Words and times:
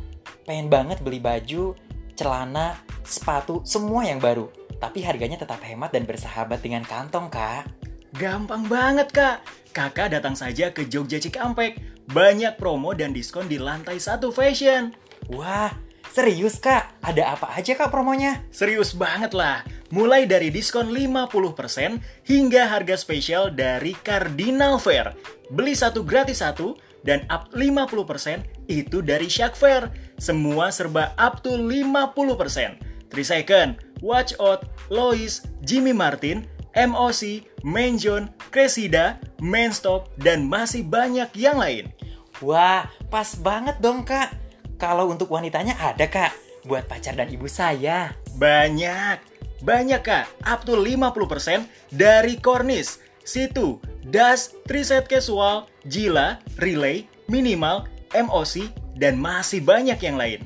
Pengen 0.47 0.72
banget 0.72 1.03
beli 1.03 1.19
baju, 1.19 1.75
celana, 2.16 2.80
sepatu, 3.03 3.63
semua 3.63 4.08
yang 4.08 4.19
baru. 4.19 4.47
Tapi 4.81 5.05
harganya 5.05 5.38
tetap 5.38 5.61
hemat 5.61 5.94
dan 5.94 6.09
bersahabat 6.09 6.59
dengan 6.63 6.81
kantong 6.81 7.30
kak. 7.30 7.69
Gampang 8.17 8.66
banget 8.66 9.13
kak. 9.13 9.38
Kakak 9.72 10.11
datang 10.11 10.36
saja 10.36 10.73
ke 10.73 10.83
Jogja 10.89 11.22
Cikampek. 11.22 11.80
Banyak 12.11 12.59
promo 12.59 12.91
dan 12.91 13.16
diskon 13.16 13.47
di 13.47 13.56
lantai 13.56 14.02
satu 14.02 14.33
fashion. 14.33 14.91
Wah, 15.31 15.72
serius 16.11 16.59
kak? 16.59 16.97
Ada 17.00 17.39
apa 17.39 17.56
aja 17.56 17.78
kak 17.78 17.94
promonya? 17.94 18.44
Serius 18.52 18.91
banget 18.91 19.31
lah. 19.31 19.63
Mulai 19.92 20.23
dari 20.23 20.47
diskon 20.47 20.92
50% 20.95 22.28
hingga 22.28 22.64
harga 22.72 22.95
spesial 22.95 23.52
dari 23.52 23.92
Cardinal 24.00 24.80
Fair. 24.80 25.11
Beli 25.52 25.75
satu 25.75 26.08
gratis 26.08 26.39
satu 26.39 26.80
dan 27.03 27.28
up 27.28 27.52
50% 27.52 28.72
itu 28.72 29.03
dari 29.03 29.28
Shark 29.28 29.59
Fair. 29.59 29.92
Semua 30.16 30.72
serba 30.72 31.12
up 31.19 31.44
to 31.44 31.59
50%. 31.59 32.92
3 33.12 33.19
Second, 33.28 33.75
Watch 34.00 34.31
Out, 34.39 34.72
Lois, 34.88 35.44
Jimmy 35.67 35.92
Martin, 35.92 36.47
MOC, 36.72 37.44
Menjon, 37.67 38.31
Cressida, 38.50 39.19
Menstop, 39.44 40.08
dan 40.16 40.47
masih 40.47 40.88
banyak 40.88 41.28
yang 41.36 41.59
lain. 41.59 41.92
Wah, 42.39 42.88
pas 43.12 43.35
banget 43.35 43.78
dong 43.84 44.07
kak. 44.07 44.31
Kalau 44.80 45.12
untuk 45.12 45.30
wanitanya 45.30 45.78
ada 45.78 46.07
kak, 46.07 46.34
buat 46.66 46.88
pacar 46.88 47.13
dan 47.13 47.30
ibu 47.30 47.46
saya. 47.46 48.16
Banyak, 48.40 49.31
banyak 49.61 50.01
kak, 50.01 50.25
up 50.44 50.66
to 50.66 50.77
50% 50.77 51.66
dari 51.94 52.38
Cornish, 52.38 52.97
Situ, 53.22 53.77
Das, 54.09 54.57
Triset 54.66 55.05
Casual, 55.05 55.69
Jila, 55.85 56.41
Relay, 56.57 57.05
Minimal, 57.29 57.85
MOC, 58.11 58.73
dan 58.97 59.16
masih 59.17 59.63
banyak 59.63 59.97
yang 60.01 60.17
lain. 60.19 60.41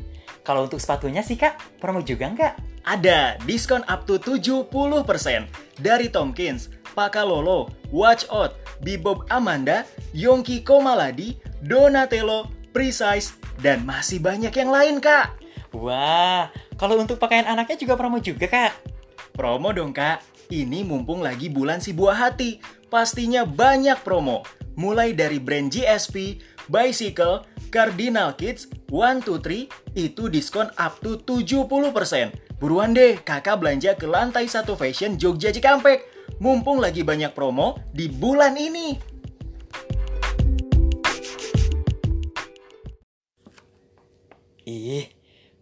Kalau 0.45 0.69
untuk 0.69 0.77
sepatunya 0.77 1.25
sih 1.25 1.39
kak, 1.39 1.57
promo 1.81 2.05
juga 2.05 2.29
nggak? 2.29 2.53
Ada 2.85 3.41
diskon 3.49 3.81
up 3.89 4.05
to 4.05 4.21
70% 4.21 4.69
dari 5.81 6.05
Tomkins, 6.05 6.69
Pakalolo, 6.93 7.73
Watch 7.89 8.29
Out, 8.29 8.53
Bibob 8.85 9.25
Amanda, 9.33 9.83
Yongki 10.13 10.61
Komaladi, 10.61 11.41
Donatello, 11.65 12.47
Precise, 12.69 13.33
dan 13.59 13.81
masih 13.83 14.21
banyak 14.21 14.53
yang 14.53 14.69
lain, 14.69 15.01
Kak. 15.01 15.33
Wah, 15.75 16.53
kalau 16.79 17.01
untuk 17.01 17.19
pakaian 17.19 17.49
anaknya 17.49 17.75
juga 17.75 17.99
promo 17.99 18.21
juga, 18.21 18.47
Kak? 18.47 18.94
Promo 19.35 19.75
dong, 19.75 19.91
Kak. 19.91 20.23
Ini 20.47 20.87
mumpung 20.87 21.19
lagi 21.19 21.51
bulan 21.51 21.83
si 21.83 21.91
buah 21.91 22.15
hati. 22.15 22.63
Pastinya 22.87 23.43
banyak 23.43 23.99
promo. 23.99 24.47
Mulai 24.79 25.11
dari 25.11 25.43
brand 25.43 25.67
GSP, 25.67 26.39
Bicycle, 26.71 27.43
Cardinal 27.67 28.39
Kids, 28.39 28.71
123, 28.87 29.67
itu 29.99 30.31
diskon 30.31 30.71
up 30.79 31.03
to 31.03 31.19
70%. 31.19 32.31
Buruan 32.63 32.95
deh, 32.95 33.19
kakak 33.19 33.59
belanja 33.59 33.99
ke 33.99 34.07
lantai 34.07 34.47
satu 34.47 34.79
fashion 34.79 35.19
Jogja 35.19 35.51
Cikampek. 35.51 36.07
Mumpung 36.39 36.79
lagi 36.79 37.03
banyak 37.03 37.35
promo 37.35 37.75
di 37.91 38.07
bulan 38.07 38.55
ini. 38.55 38.95
Ih, 44.63 45.11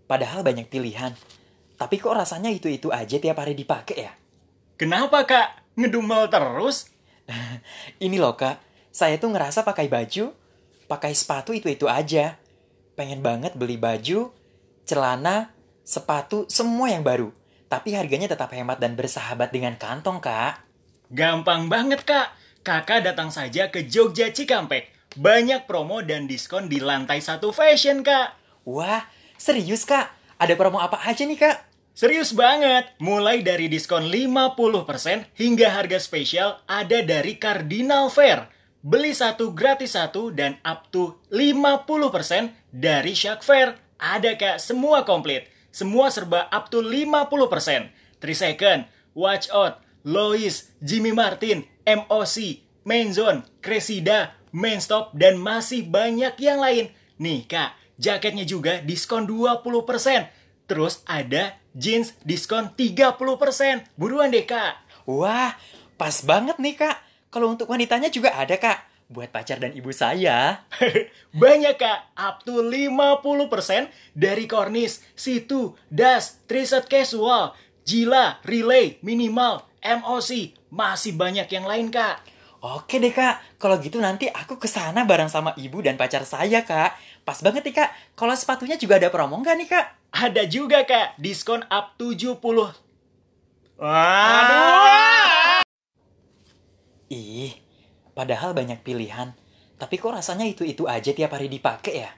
padahal 0.06 0.46
banyak 0.46 0.70
pilihan. 0.70 1.18
Tapi 1.78 1.96
kok 2.00 2.14
rasanya 2.14 2.54
itu-itu 2.54 2.94
aja 2.94 3.18
tiap 3.18 3.38
hari 3.42 3.58
dipakai 3.58 3.98
ya? 3.98 4.14
Kenapa 4.78 5.26
kak? 5.26 5.76
Ngedumel 5.78 6.30
terus? 6.30 6.90
Ini 8.06 8.18
loh 8.20 8.38
kak, 8.38 8.62
saya 8.94 9.18
tuh 9.18 9.34
ngerasa 9.34 9.66
pakai 9.66 9.90
baju, 9.90 10.34
pakai 10.86 11.12
sepatu 11.18 11.56
itu-itu 11.56 11.90
aja. 11.90 12.38
Pengen 12.94 13.26
banget 13.26 13.58
beli 13.58 13.80
baju, 13.80 14.30
celana, 14.86 15.50
sepatu, 15.82 16.46
semua 16.46 16.94
yang 16.94 17.02
baru. 17.02 17.34
Tapi 17.66 17.98
harganya 17.98 18.30
tetap 18.30 18.54
hemat 18.54 18.78
dan 18.78 18.94
bersahabat 18.94 19.50
dengan 19.50 19.74
kantong 19.82 20.22
kak. 20.22 20.62
Gampang 21.10 21.74
banget 21.74 22.06
kak. 22.06 22.38
Kakak 22.64 23.04
datang 23.04 23.34
saja 23.34 23.68
ke 23.74 23.90
Jogja 23.90 24.32
Cikampek. 24.32 24.94
Banyak 25.18 25.66
promo 25.66 26.00
dan 26.06 26.30
diskon 26.30 26.70
di 26.70 26.80
lantai 26.80 27.20
satu 27.20 27.50
fashion 27.50 28.06
kak. 28.06 28.38
Wah, 28.64 29.10
serius 29.36 29.84
kak? 29.84 30.23
Ada 30.44 30.60
promo 30.60 30.84
apa 30.84 31.00
aja 31.08 31.24
nih 31.24 31.40
kak? 31.40 31.72
Serius 31.96 32.36
banget, 32.36 32.92
mulai 33.00 33.40
dari 33.40 33.72
diskon 33.72 34.12
50% 34.12 35.40
hingga 35.40 35.72
harga 35.72 35.96
spesial 36.04 36.60
ada 36.68 37.00
dari 37.00 37.40
Cardinal 37.40 38.12
Fair. 38.12 38.52
Beli 38.84 39.16
satu 39.16 39.56
gratis 39.56 39.96
satu 39.96 40.36
dan 40.36 40.60
up 40.68 40.92
to 40.92 41.24
50% 41.32 42.76
dari 42.76 43.16
Shark 43.16 43.40
Fair. 43.40 43.80
Ada 43.96 44.36
kak, 44.36 44.60
semua 44.60 45.08
komplit. 45.08 45.48
Semua 45.72 46.12
serba 46.12 46.52
up 46.52 46.68
to 46.68 46.84
50%. 46.84 48.20
3 48.20 48.36
second, 48.36 48.84
watch 49.16 49.48
out, 49.48 49.80
Lois, 50.04 50.76
Jimmy 50.84 51.16
Martin, 51.16 51.64
MOC, 51.88 52.68
Menzone, 52.84 53.48
Cressida, 53.64 54.36
Mainstop, 54.52 55.16
dan 55.16 55.40
masih 55.40 55.88
banyak 55.88 56.36
yang 56.36 56.60
lain. 56.60 56.92
Nih 57.16 57.48
kak, 57.48 57.80
jaketnya 57.98 58.46
juga 58.48 58.80
diskon 58.82 59.26
20%. 59.26 59.64
Terus 60.70 61.04
ada 61.04 61.60
jeans 61.76 62.16
diskon 62.24 62.72
30%. 62.74 63.98
Buruan 64.00 64.32
deh 64.32 64.48
kak. 64.48 64.80
Wah, 65.04 65.58
pas 66.00 66.16
banget 66.24 66.58
nih 66.58 66.76
kak. 66.80 66.98
Kalau 67.34 67.52
untuk 67.52 67.68
wanitanya 67.68 68.14
juga 68.14 68.34
ada 68.38 68.56
kak. 68.56 69.10
Buat 69.12 69.30
pacar 69.30 69.60
dan 69.60 69.76
ibu 69.76 69.92
saya. 69.92 70.64
Banyak 71.42 71.76
kak, 71.76 72.16
up 72.16 72.42
to 72.48 72.64
50% 72.66 73.92
dari 74.16 74.48
Cornish, 74.48 75.04
Situ, 75.14 75.76
Das, 75.92 76.42
Triset 76.50 76.88
Casual, 76.88 77.54
Jila, 77.84 78.40
Relay, 78.48 78.98
Minimal, 79.04 79.68
MOC, 79.84 80.56
masih 80.72 81.14
banyak 81.20 81.46
yang 81.52 81.68
lain 81.68 81.92
kak. 81.92 82.24
Oke 82.64 82.96
deh 83.04 83.12
kak, 83.12 83.60
kalau 83.60 83.76
gitu 83.84 84.00
nanti 84.00 84.32
aku 84.32 84.56
ke 84.56 84.72
sana 84.72 85.04
bareng 85.04 85.28
sama 85.28 85.52
ibu 85.60 85.84
dan 85.84 86.00
pacar 86.00 86.24
saya 86.24 86.64
kak. 86.64 86.96
Pas 87.24 87.40
banget 87.40 87.64
nih 87.64 87.76
kak, 87.80 87.90
kalau 88.20 88.36
sepatunya 88.36 88.76
juga 88.76 89.00
ada 89.00 89.08
promo 89.08 89.40
nggak 89.40 89.56
nih 89.64 89.68
kak? 89.72 89.86
Ada 90.12 90.44
juga 90.44 90.84
kak, 90.84 91.16
diskon 91.16 91.64
up 91.72 91.96
70. 91.96 92.36
Waduh. 93.80 95.64
Ih, 97.08 97.56
padahal 98.12 98.52
banyak 98.52 98.84
pilihan. 98.84 99.32
Tapi 99.80 99.96
kok 99.96 100.12
rasanya 100.12 100.44
itu-itu 100.44 100.84
aja 100.84 101.16
tiap 101.16 101.32
hari 101.32 101.48
dipakai 101.48 102.04
ya? 102.04 102.12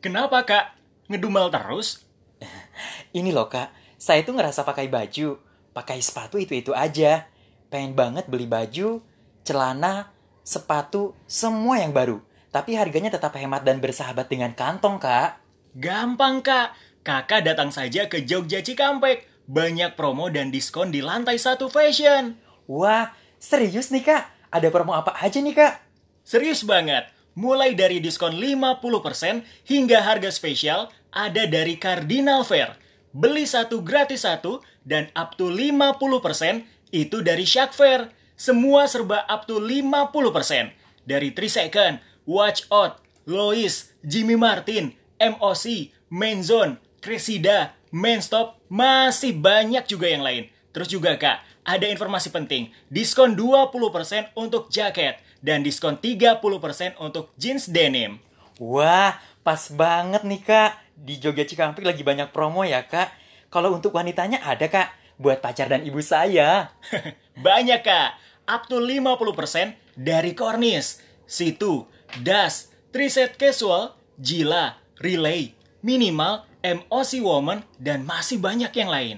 Kenapa 0.00 0.40
kak? 0.48 0.80
Ngedumel 1.12 1.52
terus? 1.52 2.08
Ini 3.18 3.28
loh 3.36 3.52
kak, 3.52 3.68
saya 4.00 4.24
tuh 4.24 4.32
ngerasa 4.32 4.64
pakai 4.64 4.88
baju, 4.88 5.36
pakai 5.76 6.00
sepatu 6.00 6.40
itu-itu 6.40 6.72
aja. 6.72 7.28
Pengen 7.68 7.92
banget 7.92 8.24
beli 8.32 8.48
baju, 8.48 9.04
celana, 9.44 10.08
sepatu, 10.40 11.12
semua 11.28 11.84
yang 11.84 11.92
baru. 11.92 12.24
Tapi 12.58 12.74
harganya 12.74 13.14
tetap 13.14 13.38
hemat 13.38 13.62
dan 13.62 13.78
bersahabat 13.78 14.26
dengan 14.26 14.50
kantong, 14.50 14.98
Kak. 14.98 15.38
Gampang, 15.78 16.42
Kak. 16.42 16.74
Kakak 17.06 17.46
datang 17.46 17.70
saja 17.70 18.10
ke 18.10 18.26
Jogja 18.26 18.66
Cikampek. 18.66 19.30
Banyak 19.46 19.94
promo 19.94 20.26
dan 20.26 20.50
diskon 20.50 20.90
di 20.90 20.98
lantai 20.98 21.38
satu 21.38 21.70
fashion. 21.70 22.34
Wah, 22.66 23.14
serius 23.38 23.94
nih, 23.94 24.02
Kak? 24.02 24.50
Ada 24.50 24.74
promo 24.74 24.90
apa 24.90 25.14
aja 25.22 25.38
nih, 25.38 25.54
Kak? 25.54 25.86
Serius 26.26 26.66
banget. 26.66 27.06
Mulai 27.38 27.78
dari 27.78 28.02
diskon 28.02 28.34
50% 28.34 29.70
hingga 29.70 30.02
harga 30.02 30.34
spesial 30.34 30.90
ada 31.14 31.46
dari 31.46 31.78
Cardinal 31.78 32.42
Fair. 32.42 32.74
Beli 33.14 33.46
satu 33.46 33.86
gratis 33.86 34.26
satu 34.26 34.66
dan 34.82 35.14
up 35.14 35.38
to 35.38 35.46
50% 35.46 36.66
itu 36.90 37.22
dari 37.22 37.46
Shark 37.46 37.70
Fair. 37.70 38.10
Semua 38.34 38.90
serba 38.90 39.22
up 39.30 39.46
to 39.46 39.62
50%. 39.62 40.74
Dari 41.06 41.32
3 41.32 41.48
Second, 41.48 42.07
Watch 42.28 42.68
Out, 42.68 43.00
Lois, 43.24 43.96
Jimmy 44.04 44.36
Martin, 44.36 44.92
MOC, 45.16 45.96
Menzone, 46.12 46.76
Cresida, 47.00 47.72
Stop, 48.20 48.60
masih 48.68 49.32
banyak 49.32 49.88
juga 49.88 50.12
yang 50.12 50.20
lain. 50.20 50.52
Terus 50.76 50.92
juga 50.92 51.16
kak, 51.16 51.40
ada 51.64 51.88
informasi 51.88 52.28
penting. 52.28 52.68
Diskon 52.92 53.32
20% 53.32 54.36
untuk 54.36 54.68
jaket 54.68 55.24
dan 55.40 55.64
diskon 55.64 55.96
30% 55.96 57.00
untuk 57.00 57.32
jeans 57.40 57.72
denim. 57.72 58.20
Wah, 58.60 59.16
pas 59.40 59.72
banget 59.72 60.28
nih 60.28 60.44
kak. 60.44 60.76
Di 60.92 61.16
Jogja 61.16 61.48
Cikampek 61.48 61.88
lagi 61.88 62.04
banyak 62.04 62.28
promo 62.28 62.60
ya 62.60 62.84
kak. 62.84 63.08
Kalau 63.48 63.72
untuk 63.72 63.96
wanitanya 63.96 64.44
ada 64.44 64.68
kak, 64.68 64.92
buat 65.16 65.40
pacar 65.40 65.72
dan 65.72 65.80
ibu 65.80 66.04
saya. 66.04 66.76
banyak 67.40 67.80
kak, 67.80 68.20
up 68.44 68.68
to 68.68 68.84
50% 68.84 69.96
dari 69.96 70.36
Cornish, 70.36 71.00
Situ, 71.24 71.88
Das, 72.24 72.72
Triset 72.88 73.36
Casual, 73.36 73.92
Jila, 74.16 74.80
Relay, 74.98 75.52
Minimal, 75.84 76.48
MOC 76.64 77.22
Woman, 77.22 77.62
dan 77.78 78.02
masih 78.02 78.40
banyak 78.42 78.72
yang 78.74 78.90
lain. 78.90 79.16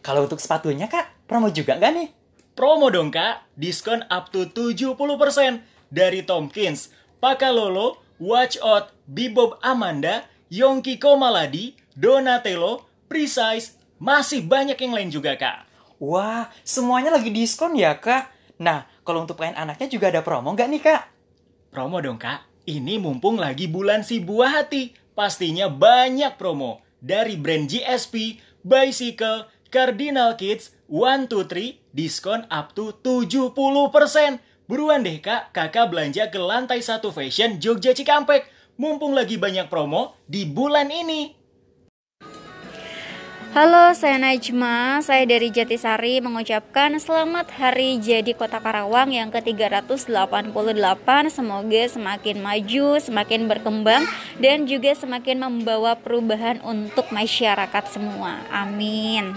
Kalau 0.00 0.24
untuk 0.24 0.40
sepatunya 0.40 0.88
kak, 0.88 1.28
promo 1.28 1.50
juga 1.52 1.76
nggak 1.76 1.92
nih? 1.92 2.08
Promo 2.54 2.88
dong 2.88 3.12
kak, 3.12 3.44
diskon 3.58 4.06
up 4.08 4.30
to 4.32 4.48
70% 4.50 4.94
dari 5.92 6.24
Tomkins, 6.24 6.90
Pakalolo, 7.18 8.00
Watch 8.18 8.58
Out, 8.62 8.94
Bibob 9.06 9.58
Amanda, 9.62 10.26
Yongki 10.48 10.96
Komaladi, 10.96 11.76
Donatello, 11.94 12.86
Precise, 13.06 13.78
masih 13.98 14.46
banyak 14.46 14.78
yang 14.78 14.94
lain 14.94 15.10
juga 15.10 15.34
kak. 15.34 15.66
Wah, 15.98 16.48
semuanya 16.62 17.10
lagi 17.10 17.34
diskon 17.34 17.74
ya 17.74 17.98
kak? 17.98 18.30
Nah, 18.62 18.86
kalau 19.02 19.26
untuk 19.26 19.38
pengen 19.38 19.58
anaknya 19.58 19.90
juga 19.90 20.10
ada 20.10 20.22
promo 20.22 20.54
nggak 20.54 20.68
nih 20.70 20.82
kak? 20.82 21.02
Promo 21.68 22.00
dong 22.00 22.16
kak, 22.16 22.48
ini 22.64 22.96
mumpung 22.96 23.36
lagi 23.36 23.68
bulan 23.68 24.00
si 24.00 24.24
buah 24.24 24.64
hati. 24.64 24.96
Pastinya 25.12 25.68
banyak 25.68 26.40
promo 26.40 26.80
dari 26.96 27.36
brand 27.36 27.68
GSP, 27.68 28.40
Bicycle, 28.64 29.50
Cardinal 29.68 30.40
Kids, 30.40 30.72
123, 30.88 31.92
diskon 31.92 32.48
up 32.48 32.72
to 32.72 32.96
70%. 33.04 33.52
Buruan 34.64 35.04
deh 35.04 35.20
kak, 35.20 35.52
kakak 35.52 35.92
belanja 35.92 36.32
ke 36.32 36.40
lantai 36.40 36.80
satu 36.80 37.12
fashion 37.12 37.60
Jogja 37.60 37.92
Cikampek. 37.92 38.48
Mumpung 38.80 39.12
lagi 39.12 39.36
banyak 39.36 39.68
promo 39.68 40.16
di 40.24 40.48
bulan 40.48 40.88
ini. 40.88 41.36
Halo, 43.56 43.96
saya 43.96 44.20
Najma. 44.20 45.00
Saya 45.00 45.24
dari 45.24 45.48
Jatisari 45.48 46.20
mengucapkan 46.20 46.92
selamat 47.00 47.48
hari 47.56 47.96
jadi 47.96 48.36
Kota 48.36 48.60
Karawang 48.60 49.08
yang 49.08 49.32
ke-388. 49.32 51.08
Semoga 51.32 51.82
semakin 51.88 52.44
maju, 52.44 53.00
semakin 53.00 53.48
berkembang 53.48 54.04
dan 54.36 54.68
juga 54.68 54.92
semakin 54.92 55.48
membawa 55.48 55.96
perubahan 55.96 56.60
untuk 56.60 57.08
masyarakat 57.08 57.84
semua. 57.88 58.44
Amin. 58.52 59.32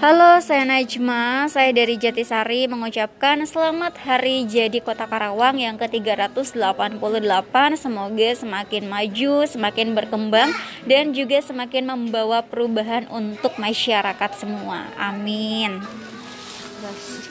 Halo, 0.00 0.40
saya 0.40 0.64
Najma. 0.64 1.44
Saya 1.52 1.76
dari 1.76 2.00
Jatisari 2.00 2.64
mengucapkan 2.64 3.36
selamat 3.44 4.00
hari 4.00 4.48
jadi 4.48 4.80
Kota 4.80 5.04
Karawang 5.04 5.60
yang 5.60 5.76
ke-388. 5.76 7.52
Semoga 7.76 8.28
semakin 8.32 8.88
maju, 8.88 9.44
semakin 9.44 9.92
berkembang 9.92 10.56
dan 10.88 11.12
juga 11.12 11.44
semakin 11.44 11.92
membawa 11.92 12.40
perubahan 12.40 13.12
untuk 13.12 13.60
masyarakat 13.60 14.40
semua. 14.40 14.88
Amin. 14.96 15.84